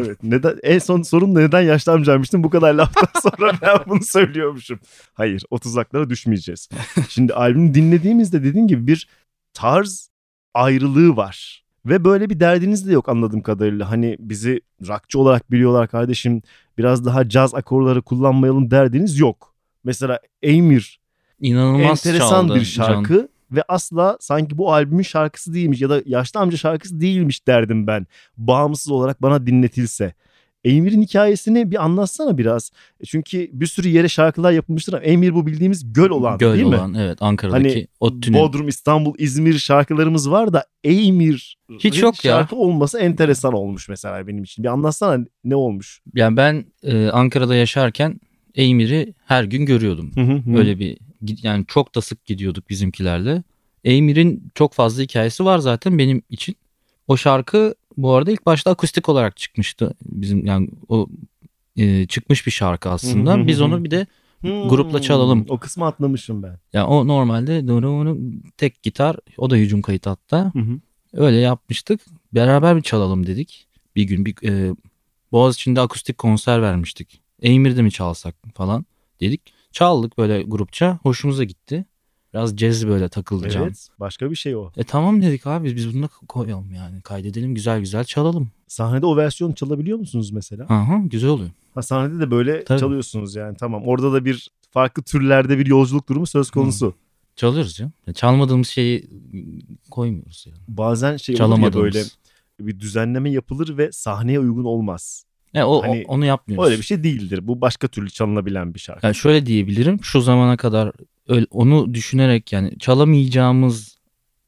[0.00, 0.18] Evet.
[0.22, 4.78] Neden, en son sorun da neden yaşlı amcaymıştım bu kadar laftan sonra ben bunu söylüyormuşum.
[5.14, 6.68] Hayır o tuzaklara düşmeyeceğiz.
[7.08, 9.08] Şimdi albümü dinlediğimizde dediğin gibi bir
[9.54, 10.10] tarz
[10.54, 11.64] ayrılığı var.
[11.86, 13.90] Ve böyle bir derdiniz de yok anladığım kadarıyla.
[13.90, 16.42] Hani bizi rockçı olarak biliyorlar kardeşim.
[16.78, 19.54] Biraz daha caz akorları kullanmayalım derdiniz yok.
[19.84, 21.00] Mesela Emir
[21.40, 26.40] İnanılmaz enteresan çaldı bir şarkı ve asla sanki bu albümün şarkısı değilmiş ya da yaşlı
[26.40, 28.06] amca şarkısı değilmiş derdim ben.
[28.36, 30.14] Bağımsız olarak bana dinletilse.
[30.64, 32.70] Emir'in hikayesini bir anlatsana biraz.
[33.00, 36.66] E Çünkü bir sürü yere şarkılar yapılmıştır ama Emir bu bildiğimiz göl olan Göl değil
[36.66, 36.76] mi?
[36.76, 38.40] olan evet Ankara'daki Hani o tünel.
[38.40, 42.32] Bodrum, İstanbul, İzmir şarkılarımız var da Emir Hiç yok ya.
[42.32, 44.64] şarkı olması enteresan olmuş mesela benim için.
[44.64, 46.00] Bir anlatsana ne olmuş?
[46.14, 48.20] Yani ben e, Ankara'da yaşarken
[48.54, 50.12] Eymir'i her gün görüyordum.
[50.56, 50.98] Öyle bir
[51.42, 53.42] yani çok da sık gidiyorduk bizimkilerle.
[53.84, 56.56] Eymir'in çok fazla hikayesi var zaten benim için.
[57.08, 59.94] O şarkı bu arada ilk başta akustik olarak çıkmıştı.
[60.02, 61.06] Bizim yani o
[61.76, 63.46] e, çıkmış bir şarkı aslında.
[63.46, 64.06] Biz onu bir de
[64.40, 65.46] Hmm, Grupla çalalım.
[65.48, 66.58] O kısmı atlamışım ben.
[66.72, 68.18] yani o normalde onu
[68.56, 70.50] tek gitar o da hücum kayıt hatta.
[70.54, 70.80] Hı hı.
[71.12, 72.00] Öyle yapmıştık.
[72.32, 73.66] Beraber bir çalalım dedik.
[73.96, 74.74] Bir gün bir e,
[75.32, 77.20] Boğaziçi'nde akustik konser vermiştik.
[77.42, 78.86] Eymir'de mi çalsak falan
[79.20, 79.40] dedik.
[79.72, 80.98] Çaldık böyle grupça.
[81.02, 81.84] Hoşumuza gitti.
[82.34, 83.62] Biraz caz böyle takıldı can.
[83.62, 84.70] Evet başka bir şey o.
[84.76, 87.00] E tamam dedik abi biz bunu da koyalım yani.
[87.00, 88.50] Kaydedelim güzel güzel çalalım.
[88.66, 90.66] Sahnede o versiyonu çalabiliyor musunuz mesela?
[90.68, 91.50] Aha güzel oluyor.
[91.74, 92.80] Ha, sahnede de böyle Tabii.
[92.80, 93.82] çalıyorsunuz yani tamam.
[93.86, 96.94] Orada da bir farklı türlerde bir yolculuk durumu söz konusu.
[97.36, 97.90] Çalıyoruz ya.
[98.14, 99.10] Çalmadığımız şeyi
[99.90, 100.58] koymuyoruz yani.
[100.68, 102.02] Bazen şey olur ya böyle
[102.60, 105.24] bir düzenleme yapılır ve sahneye uygun olmaz.
[105.54, 106.66] Yani o, Hani onu yapmıyoruz.
[106.70, 107.46] Öyle bir şey değildir.
[107.46, 109.06] Bu başka türlü çalınabilen bir şarkı.
[109.06, 109.98] Yani şöyle diyebilirim.
[110.02, 110.92] Şu zamana kadar
[111.28, 113.98] öyle, onu düşünerek yani çalamayacağımız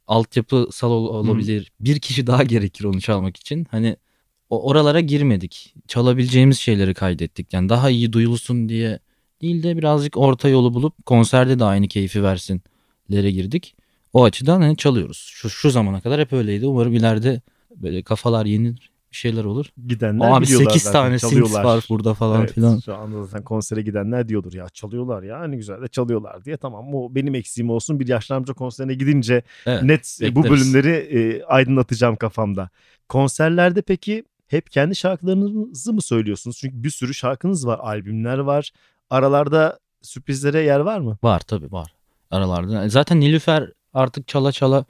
[0.07, 1.73] altyapısal ol- olabilir.
[1.81, 3.67] Bir kişi daha gerekir onu çalmak için.
[3.71, 3.97] Hani
[4.51, 5.75] o oralara girmedik.
[5.89, 7.53] Çalabileceğimiz şeyleri kaydettik.
[7.53, 8.99] Yani daha iyi duyulsun diye
[9.43, 13.75] değil de birazcık orta yolu bulup konserde de aynı keyfi versinlere girdik.
[14.13, 15.17] O açıdan hani çalıyoruz.
[15.35, 16.67] Şu, şu zamana kadar hep öyleydi.
[16.67, 17.41] Umarım ileride
[17.77, 19.67] böyle kafalar yenir bir şeyler olur.
[19.87, 21.65] Gidenler Abi biliyorlar 8 zaten, tane çalıyorlar.
[21.65, 22.79] var burada falan Evet, filan.
[22.79, 26.57] Şu anda zaten konsere gidenler diyordur ya çalıyorlar ya ne güzel de çalıyorlar diye.
[26.57, 30.75] Tamam o benim eksiğim olsun bir yaşlı amca konserine gidince Evet, net e, bu bekleriz.
[30.75, 32.71] bölümleri e, aydınlatacağım kafamda.
[33.09, 36.57] Konserlerde peki hep kendi şarkılarınızı mı söylüyorsunuz?
[36.59, 38.71] Çünkü bir sürü şarkınız var, albümler var.
[39.11, 41.19] Aralarda sürprizlere yer var mı?
[41.23, 41.97] Var tabii var
[42.31, 42.89] aralarda.
[42.89, 44.85] Zaten Nilüfer artık çala çala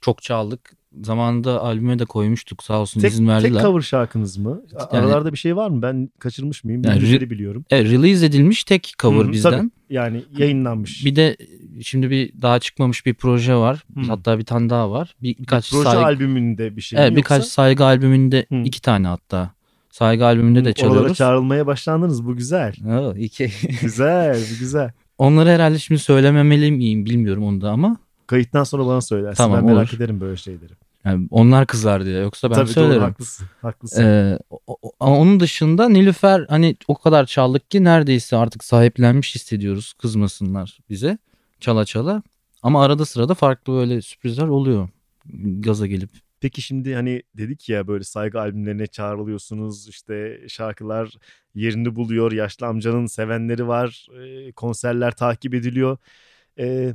[0.00, 0.72] çok çaldık.
[1.02, 3.62] Zamanında albüme de koymuştuk sağ olsun Tek, izin tek verdiler.
[3.62, 4.62] cover şarkınız mı?
[4.72, 5.82] Yani- Aralarda bir şey var mı?
[5.82, 6.82] Ben kaçırmış mıyım?
[6.84, 7.64] Yani re- biliyorum.
[7.70, 9.50] Evet, release edilmiş tek cover Hı hı, bizden.
[9.50, 9.70] tabii.
[9.90, 11.04] Yani yayınlanmış.
[11.04, 11.36] Bir de
[11.82, 13.84] şimdi bir daha çıkmamış bir proje var.
[13.94, 14.00] Hı.
[14.00, 15.14] Hatta bir tane daha var.
[15.22, 17.50] Bir, birkaç Proje saygı, albümünde bir şey mi evet, birkaç yoksa?
[17.50, 18.62] saygı albümünde Hı.
[18.64, 19.50] iki tane hatta.
[19.90, 21.16] Saygı albümünde de Oralara çalıyoruz.
[21.16, 22.26] çağrılmaya başlandınız.
[22.26, 22.74] Bu güzel.
[22.86, 23.50] Oo, iki.
[23.82, 24.90] Güzel, güzel.
[25.18, 29.36] Onları herhalde şimdi söylememeli miyim bilmiyorum onu da ama Kayıttan sonra bana söylersin.
[29.36, 29.96] Tamam, ben merak olur.
[29.96, 30.72] ederim böyle şeyleri.
[31.08, 32.18] Yani onlar kızar diye.
[32.20, 32.94] Yoksa ben Tabii söylerim.
[32.96, 33.46] doğru haklısın.
[33.62, 34.02] Haklısın.
[34.02, 39.92] Ee, o- ama onun dışında Nilüfer hani o kadar çaldık ki neredeyse artık sahiplenmiş hissediyoruz.
[39.92, 41.18] Kızmasınlar bize
[41.60, 42.22] çala çala.
[42.62, 44.88] Ama arada sırada farklı böyle sürprizler oluyor.
[45.60, 46.10] Gaza gelip.
[46.40, 49.88] Peki şimdi hani dedik ya böyle saygı albümlerine çağrılıyorsunuz.
[49.88, 51.10] işte şarkılar
[51.54, 52.32] yerini buluyor.
[52.32, 54.06] Yaşlı amcanın sevenleri var.
[54.22, 55.96] e, konserler takip ediliyor.
[56.58, 56.94] E,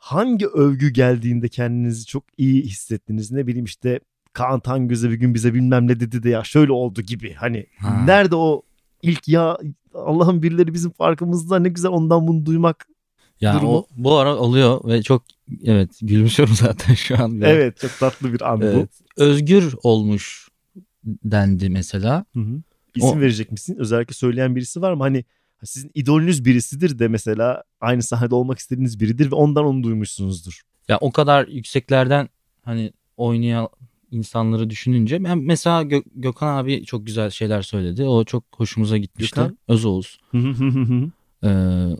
[0.00, 3.30] hangi övgü geldiğinde kendinizi çok iyi hissettiniz?
[3.30, 4.00] Ne bileyim işte
[4.32, 7.32] Kaan Tangöz'e bir gün bize bilmem ne dedi de ya şöyle oldu gibi.
[7.34, 8.02] Hani Ha.
[8.04, 8.62] nerede o
[9.02, 9.58] ilk ya
[9.94, 12.86] Allah'ın birileri bizim farkımızda ne güzel ondan bunu duymak.
[13.40, 15.22] Yani Durumu- o, bu ara oluyor ve çok
[15.64, 17.36] evet gülümsüyorum zaten şu an.
[17.40, 17.50] biraz.
[17.50, 18.64] Evet çok tatlı bir an bu.
[18.64, 18.90] Evet.
[19.16, 20.48] Özgür olmuş
[21.04, 22.24] dendi mesela.
[22.34, 22.62] Hı hı.
[22.94, 23.76] İsim O- verecek misin?
[23.78, 25.02] Özellikle söyleyen birisi var mı?
[25.02, 25.24] Hani
[25.66, 30.60] sizin idolünüz birisidir de mesela aynı sahnede olmak istediğiniz biridir ve ondan onu duymuşsunuzdur.
[30.88, 32.28] Ya o kadar yükseklerden
[32.62, 33.68] hani oynayan
[34.10, 38.04] insanları düşününce ben mesela Gö- Gökhan abi çok güzel şeyler söyledi.
[38.04, 39.36] O çok hoşumuza gitmişti.
[39.36, 39.58] Gökhan?
[39.68, 40.18] Özoğuz.
[41.44, 41.48] Ee,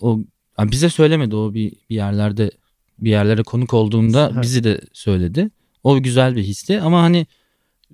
[0.01, 0.20] o
[0.59, 2.51] yani bize söylemedi o bir, bir yerlerde
[2.99, 4.42] bir yerlere konuk olduğunda Ha.
[4.42, 5.51] bizi de söyledi.
[5.85, 7.27] O güzel bir histi ama hani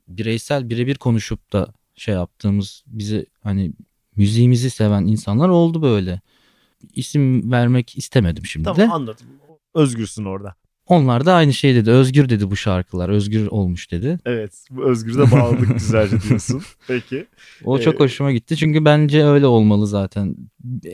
[0.09, 3.72] bireysel birebir konuşup da şey yaptığımız bizi hani
[4.16, 6.20] müziğimizi seven insanlar oldu böyle.
[6.94, 8.72] İsim vermek istemedim şimdi de.
[8.72, 9.26] tamam anladım.
[9.74, 10.55] Özgürsün orada.
[10.87, 11.90] Onlar da aynı şey dedi.
[11.90, 13.09] Özgür dedi bu şarkılar.
[13.09, 14.18] Özgür olmuş dedi.
[14.24, 14.64] Evet.
[14.70, 16.62] Bu Özgür'e bağladık güzelce diyorsun.
[16.88, 17.26] Peki.
[17.64, 18.57] O Ee, çok hoşuma gitti.
[18.57, 20.37] Çünkü bence öyle olmalı zaten.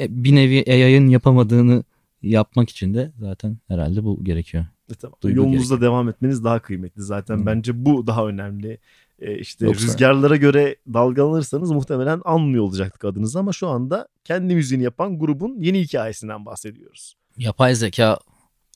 [0.09, 1.85] Bir nevi AI'ın yapamadığını
[2.23, 4.67] yapmak için de zaten herhalde bu gerekiyor.
[4.91, 5.19] E, tamam.
[5.23, 7.03] Duygu Yolunuzda devam etmeniz daha kıymetli.
[7.03, 7.47] Zaten Hı.
[7.47, 8.79] bence bu daha önemli.
[9.23, 14.85] E, işte Yoksa- rüzgarlara göre dalgalanırsanız muhtemelen anmıyor olacaktık adınızı ama şu anda kendi müziğini
[14.85, 17.15] yapan grubun yeni hikayesinden bahsediyoruz.
[17.37, 18.19] Yapay zeka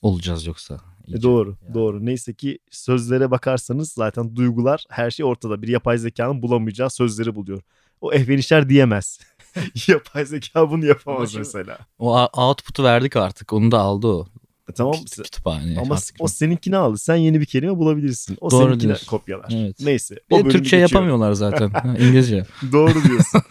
[0.01, 0.79] olacağız yoksa.
[1.07, 1.73] E, doğru, Yani.
[1.73, 2.05] doğru.
[2.05, 5.61] Neyse ki sözlere bakarsanız zaten duygular her şey ortada.
[5.61, 7.61] Bir yapay zekanın bulamayacağı sözleri buluyor.
[8.01, 9.19] O ehvenişer diyemez.
[9.87, 11.77] yapay zeka bunu yapamaz Ama mesela.
[11.99, 13.53] O output'u verdik artık.
[13.53, 14.27] Onu da aldı o.
[14.69, 15.79] E, tamam Küt- kütüphaneye.
[15.79, 16.15] ama artık.
[16.19, 16.97] o seninkini aldı.
[16.97, 18.37] Sen yeni bir kelime bulabilirsin.
[18.41, 19.07] O Doğru seninkini diyorsun.
[19.07, 19.49] kopyalar.
[19.55, 19.75] Evet.
[19.79, 20.15] Neyse.
[20.29, 20.81] O Türkçe geçiyorum.
[20.93, 21.69] yapamıyorlar zaten.
[21.73, 22.45] Ha, İngilizce.
[22.71, 23.41] Doğru diyorsun.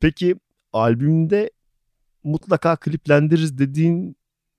[0.00, 0.34] Peki
[0.72, 1.50] albümde
[2.24, 4.16] mutlaka kliplendiririz dediğin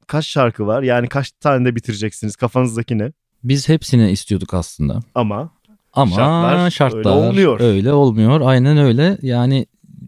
[0.08, 0.84] kaç şarkı var?
[0.84, 2.36] Yani kaç tane de bitireceksiniz?
[2.36, 3.12] Kafanızdaki ne?
[3.44, 5.00] Biz hepsini istiyorduk aslında.
[5.16, 5.54] Ama
[5.94, 7.60] Ama Şartlar şartlar, öyle olmuyor.
[7.60, 8.42] Öyle olmuyor.
[8.42, 9.18] Aynen öyle.
[9.22, 9.66] Yani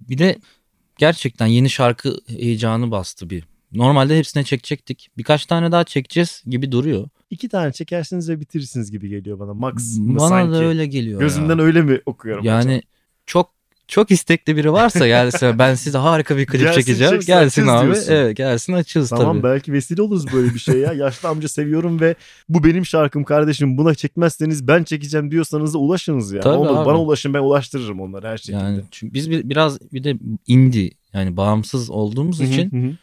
[0.10, 0.36] bir de
[0.98, 3.44] gerçekten yeni şarkı heyecanı bastı bir.
[3.74, 5.10] Normalde hepsine çekecektik.
[5.18, 7.08] Birkaç tane daha çekeceğiz gibi duruyor.
[7.30, 9.54] iki tane çekersiniz ve bitirirsiniz gibi geliyor bana.
[9.54, 10.52] Max mı Bana sanki?
[10.54, 11.20] da öyle geliyor.
[11.20, 11.64] Gözümden ya.
[11.64, 12.46] öyle mi okuyorum?
[12.46, 12.82] Yani acaba?
[13.26, 13.52] çok
[13.88, 17.20] çok istekli biri varsa gelse ben size harika bir klip Gelsin, çekeceğim.
[17.20, 17.86] gelsin abi.
[17.86, 18.12] diyorsun.
[18.14, 19.44] Evet gelsin açız Tamam tabii.
[19.44, 20.94] belki vesile oluruz böyle bir şey ya.
[21.06, 22.16] Yaşlı amca seviyorum ve
[22.50, 23.78] bu benim şarkım kardeşim.
[23.78, 26.42] Buna çekmezseniz ben çekeceğim diyorsanız da ulaşınız ya.
[26.42, 26.86] Tabii Olmadı, abi.
[26.86, 28.58] Bana ulaşın ben ulaştırırım onları her şekilde.
[28.58, 32.98] Yani çünkü biz bir, biraz bir de indie yani bağımsız olduğumuz için.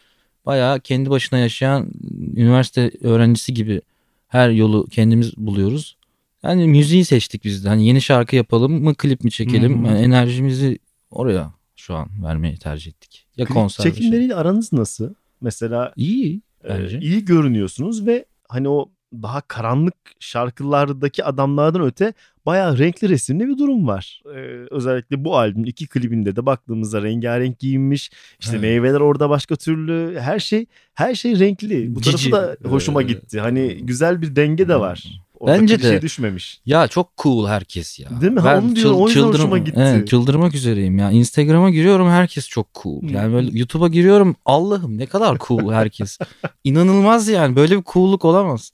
[0.48, 1.90] Bayağı kendi başına yaşayan
[2.36, 3.80] üniversite öğrencisi gibi
[4.28, 5.96] her yolu kendimiz buluyoruz.
[6.42, 7.68] Yani müziği seçtik biz de.
[7.68, 9.78] Hani yeni şarkı yapalım mı, klip mi çekelim?
[9.78, 9.92] Hı hı.
[9.92, 10.78] Yani enerjimizi
[11.10, 13.26] oraya şu an vermeyi tercih ettik.
[13.36, 13.98] Ya Klip konser bir şey.
[14.00, 15.14] Çekimleriyle aranız nasıl?
[15.40, 16.98] Mesela İyi e, bence.
[17.00, 22.12] iyi görünüyorsunuz ve hani o daha karanlık şarkılardaki adamlardan öte
[22.46, 24.22] bayağı renkli resimli bir durum var.
[24.26, 24.38] Ee,
[24.70, 28.10] özellikle bu albümün iki klibinde de baktığımızda rengarenk giyinmiş.
[28.40, 28.62] İşte Evet.
[28.62, 30.18] meyveler orada başka türlü.
[30.20, 31.94] Her şey her şey renkli.
[31.94, 33.40] Bu tarafı Cici, da hoşuma gitti.
[33.40, 35.04] Hani güzel bir denge de var.
[35.40, 36.02] Orada Bence klişe de.
[36.02, 36.60] düşmemiş.
[36.66, 38.20] Ya çok cool herkes ya.
[38.20, 38.40] Değil mi?
[38.40, 38.96] Ha, onu diyorum.
[38.96, 39.80] O yüzden hoşuma gitti.
[39.80, 41.10] Evet, çıldırmak üzereyim ya.
[41.10, 43.00] Instagram'a giriyorum herkes çok cool.
[43.02, 43.08] Hmm.
[43.08, 46.18] Yani böyle YouTube'a giriyorum Allah'ım ne kadar cool herkes.
[46.64, 48.70] İnanılmaz yani böyle bir cool'luk olamaz.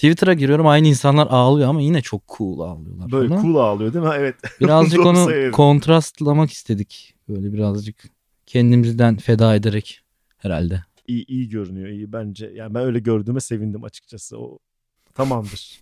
[0.00, 3.12] Twitter'a giriyorum aynı insanlar ağlıyor ama yine çok cool ağlıyorlar.
[3.12, 3.42] Böyle falan.
[3.42, 4.10] cool ağlıyor değil mi?
[4.16, 4.34] Evet.
[4.60, 5.52] Birazcık onu söyledin.
[5.52, 7.14] kontrastlamak istedik.
[7.28, 7.96] Böyle birazcık
[8.46, 10.02] kendimizden feda ederek
[10.38, 10.82] herhalde.
[11.06, 12.52] iyi, iyi görünüyor iyi bence.
[12.54, 14.38] Yani ben öyle gördüğüme sevindim açıkçası.
[14.38, 14.58] O
[15.14, 15.80] tamamdır.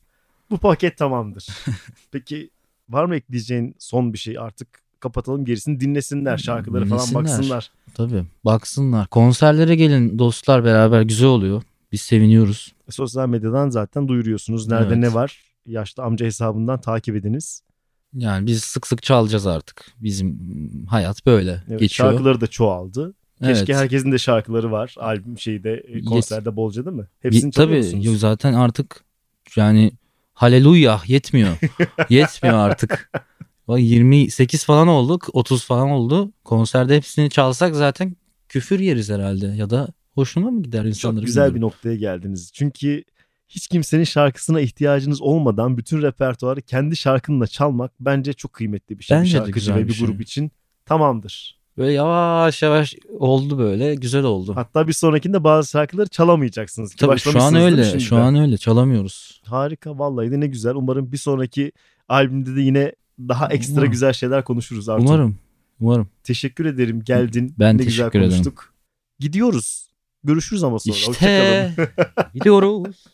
[0.50, 1.46] Bu paket tamamdır.
[2.12, 2.50] Peki
[2.88, 4.68] var mı ekleyeceğin son bir şey artık
[5.00, 7.24] kapatalım gerisini dinlesinler şarkıları falan Dinlesinler.
[7.24, 7.70] baksınlar.
[7.94, 9.06] Tabii baksınlar.
[9.06, 11.62] Konserlere gelin dostlar beraber güzel oluyor.
[11.92, 12.74] Biz seviniyoruz.
[12.90, 14.68] Sosyal medyadan zaten duyuruyorsunuz.
[14.68, 14.98] Nerede Evet.
[14.98, 15.42] ne var?
[15.66, 17.62] Yaşlı amca hesabından takip ediniz.
[18.14, 19.86] Yani biz sık sık çalacağız artık.
[20.00, 20.38] Bizim
[20.86, 22.10] hayat böyle Evet, geçiyor.
[22.10, 23.14] Şarkıları da çoğaldı.
[23.38, 23.82] Keşke Evet.
[23.82, 24.94] herkesin de şarkıları var.
[24.98, 27.06] Albüm şeyde e, konserde bolca değil mi?
[27.20, 28.04] Hepsini Tabii musunuz?
[28.04, 29.04] yo- zaten artık
[29.56, 29.92] yani
[30.32, 31.56] haleluya yetmiyor.
[32.10, 33.10] yetmiyor artık.
[33.68, 36.32] Bak 28 falan olduk 30 falan oldu.
[36.44, 38.16] Konserde hepsini çalsak zaten
[38.48, 41.20] küfür yeriz herhalde ya da hoşuna mı gider insanların?
[41.20, 42.50] Çok güzel bir noktaya geldiniz.
[42.54, 43.04] Çünkü
[43.48, 49.18] hiç kimsenin şarkısına ihtiyacınız olmadan bütün repertuarı kendi şarkınla çalmak bence çok kıymetli bir şey.
[49.18, 50.06] Bence bir şarkıcı güzel ve bir bir şey.
[50.06, 50.50] grup için
[50.86, 51.58] tamamdır.
[51.78, 54.52] Böyle yavaş yavaş oldu böyle güzel oldu.
[54.56, 56.94] Hatta bir sonrakinde bazı şarkıları çalamayacaksınız.
[56.94, 58.00] Ki Tabii şu an öyle.
[58.00, 59.42] Şu an öyle çalamıyoruz.
[59.44, 60.74] Harika vallahi de ne güzel.
[60.74, 61.72] Umarım bir sonraki
[62.08, 63.90] albümde de yine daha ekstra Umarım.
[63.90, 65.04] güzel şeyler konuşuruz Artur.
[65.04, 65.38] Umarım.
[65.80, 66.08] Umarım.
[66.22, 67.54] Teşekkür ederim geldin.
[67.58, 68.30] Ben ne güzel teşekkür ederim.
[68.30, 68.74] konuştuk.
[69.18, 69.87] Gidiyoruz.
[70.24, 70.96] Görüşürüz ama sonra.
[70.96, 71.88] İşte Hoşçakalın.
[72.34, 73.04] gidiyoruz.